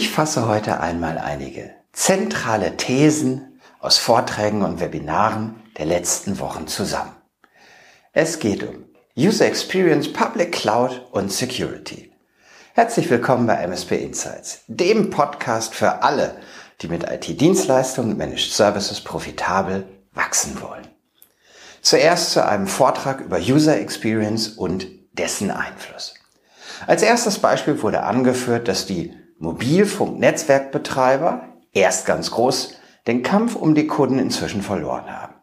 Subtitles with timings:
[0.00, 7.16] Ich fasse heute einmal einige zentrale Thesen aus Vorträgen und Webinaren der letzten Wochen zusammen.
[8.12, 8.84] Es geht um
[9.16, 12.12] User Experience, Public Cloud und Security.
[12.74, 16.36] Herzlich willkommen bei MSP Insights, dem Podcast für alle,
[16.80, 20.86] die mit IT-Dienstleistungen und Managed Services profitabel wachsen wollen.
[21.82, 26.14] Zuerst zu einem Vortrag über User Experience und dessen Einfluss.
[26.86, 32.74] Als erstes Beispiel wurde angeführt, dass die Mobilfunknetzwerkbetreiber, erst ganz groß,
[33.06, 35.34] den Kampf um die Kunden inzwischen verloren haben.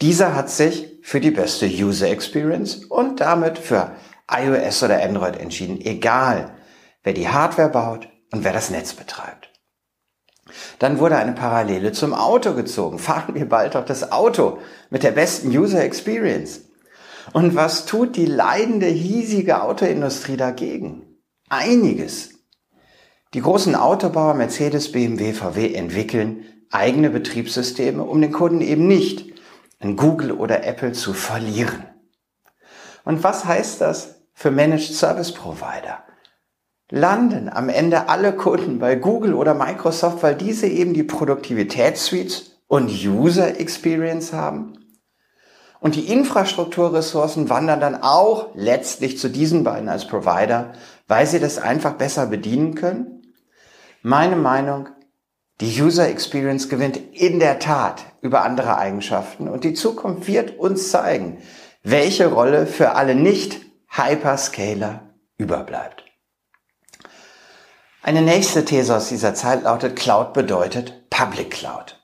[0.00, 3.92] Dieser hat sich für die beste User Experience und damit für
[4.30, 6.54] iOS oder Android entschieden, egal
[7.02, 9.50] wer die Hardware baut und wer das Netz betreibt.
[10.78, 12.98] Dann wurde eine Parallele zum Auto gezogen.
[12.98, 14.58] Fahren wir bald auch das Auto
[14.90, 16.62] mit der besten User Experience.
[17.32, 21.20] Und was tut die leidende, hiesige Autoindustrie dagegen?
[21.48, 22.35] Einiges.
[23.34, 29.32] Die großen Autobauer Mercedes, BMW, VW entwickeln eigene Betriebssysteme, um den Kunden eben nicht
[29.80, 31.84] an Google oder Apple zu verlieren.
[33.04, 36.04] Und was heißt das für Managed Service Provider?
[36.90, 42.90] Landen am Ende alle Kunden bei Google oder Microsoft, weil diese eben die Produktivitätssuites und
[42.90, 44.78] User Experience haben?
[45.80, 50.72] Und die Infrastrukturressourcen wandern dann auch letztlich zu diesen beiden als Provider,
[51.06, 53.15] weil sie das einfach besser bedienen können?
[54.08, 54.88] Meine Meinung,
[55.60, 60.92] die User Experience gewinnt in der Tat über andere Eigenschaften und die Zukunft wird uns
[60.92, 61.42] zeigen,
[61.82, 66.04] welche Rolle für alle Nicht-Hyperscaler überbleibt.
[68.00, 72.00] Eine nächste These aus dieser Zeit lautet, Cloud bedeutet Public Cloud.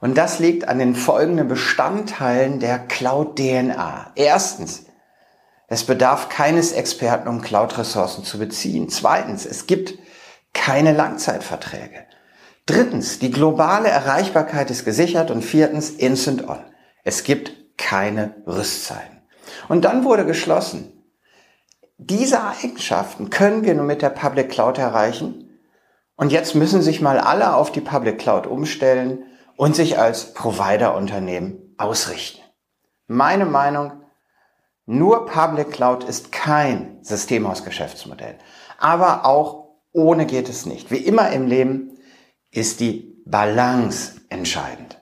[0.00, 4.10] Und das liegt an den folgenden Bestandteilen der Cloud-DNA.
[4.16, 4.86] Erstens,
[5.68, 8.88] es bedarf keines Experten, um Cloud-Ressourcen zu beziehen.
[8.88, 9.94] Zweitens, es gibt
[10.54, 12.06] keine Langzeitverträge.
[12.66, 16.64] Drittens, die globale Erreichbarkeit ist gesichert und viertens, Instant On.
[17.02, 19.20] Es gibt keine Rüstzeiten.
[19.68, 20.90] Und dann wurde geschlossen,
[21.98, 25.60] diese Eigenschaften können wir nur mit der Public Cloud erreichen.
[26.16, 29.24] Und jetzt müssen sich mal alle auf die Public Cloud umstellen
[29.56, 32.40] und sich als Provider-Unternehmen ausrichten.
[33.06, 33.92] Meine Meinung,
[34.86, 38.38] nur Public Cloud ist kein Systemhausgeschäftsmodell.
[38.78, 39.63] Aber auch
[39.94, 40.90] ohne geht es nicht.
[40.90, 41.96] Wie immer im Leben
[42.50, 45.00] ist die Balance entscheidend.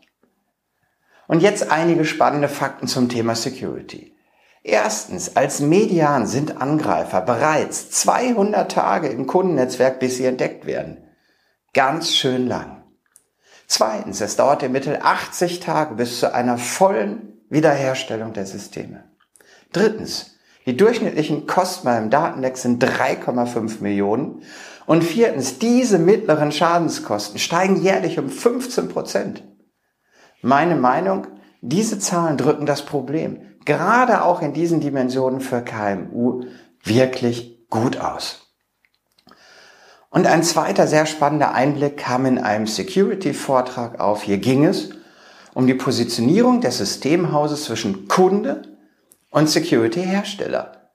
[1.26, 4.14] Und jetzt einige spannende Fakten zum Thema Security.
[4.62, 10.98] Erstens, als Median sind Angreifer bereits 200 Tage im Kundennetzwerk, bis sie entdeckt werden.
[11.72, 12.84] Ganz schön lang.
[13.66, 19.04] Zweitens, es dauert im Mittel 80 Tage bis zu einer vollen Wiederherstellung der Systeme.
[19.72, 20.31] Drittens,
[20.66, 24.42] die durchschnittlichen Kosten beim Datenleck sind 3,5 Millionen.
[24.86, 29.44] Und viertens, diese mittleren Schadenskosten steigen jährlich um 15 Prozent.
[30.40, 31.26] Meine Meinung,
[31.60, 36.44] diese Zahlen drücken das Problem, gerade auch in diesen Dimensionen für KMU,
[36.82, 38.52] wirklich gut aus.
[40.10, 44.24] Und ein zweiter sehr spannender Einblick kam in einem Security-Vortrag auf.
[44.24, 44.90] Hier ging es
[45.54, 48.71] um die Positionierung des Systemhauses zwischen Kunde
[49.32, 50.92] und Security-Hersteller.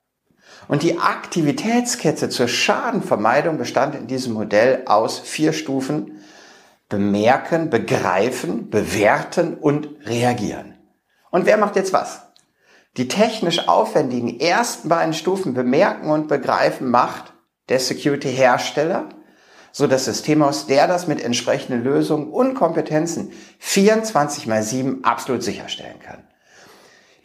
[0.69, 6.21] Und die Aktivitätskette zur Schadenvermeidung bestand in diesem Modell aus vier Stufen.
[6.89, 10.75] Bemerken, begreifen, bewerten und reagieren.
[11.31, 12.21] Und wer macht jetzt was?
[12.95, 17.33] Die technisch aufwendigen ersten beiden Stufen bemerken und begreifen macht
[17.69, 19.09] der Security-Hersteller,
[19.71, 25.43] so das System aus, der das mit entsprechenden Lösungen und Kompetenzen 24 mal 7 absolut
[25.43, 26.23] sicherstellen kann.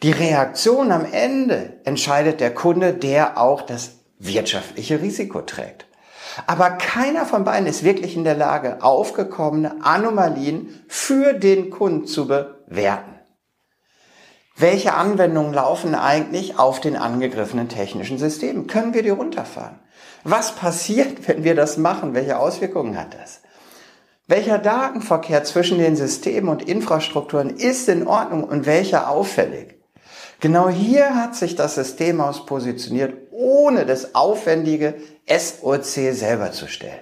[0.03, 5.85] Die Reaktion am Ende entscheidet der Kunde, der auch das wirtschaftliche Risiko trägt.
[6.45, 12.27] Aber keiner von beiden ist wirklich in der Lage, aufgekommene Anomalien für den Kunden zu
[12.27, 13.17] bewerten.
[14.57, 18.67] Welche Anwendungen laufen eigentlich auf den angegriffenen technischen Systemen?
[18.67, 19.79] Können wir die runterfahren?
[20.25, 22.13] Was passiert, wenn wir das machen?
[22.13, 23.41] Welche Auswirkungen hat das?
[24.27, 29.82] Welcher Datenverkehr zwischen den Systemen und Infrastrukturen ist in Ordnung und welcher auffällig?
[30.43, 34.95] Genau hier hat sich das Systemhaus positioniert, ohne das aufwendige
[35.25, 36.99] SOC selber zu stellen.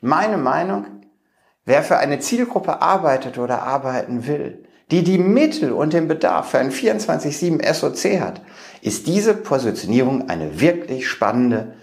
[0.00, 0.86] Meine Meinung,
[1.64, 6.60] wer für eine Zielgruppe arbeitet oder arbeiten will, die die Mittel und den Bedarf für
[6.60, 8.42] ein 24-7 SOC hat,
[8.80, 11.74] ist diese Positionierung eine wirklich spannende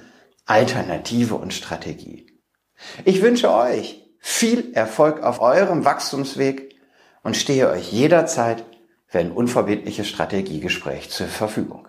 [0.45, 2.39] Alternative und Strategie.
[3.04, 6.74] Ich wünsche euch viel Erfolg auf eurem Wachstumsweg
[7.21, 8.63] und stehe euch jederzeit
[9.13, 11.88] für ein unverbindliches Strategiegespräch zur Verfügung.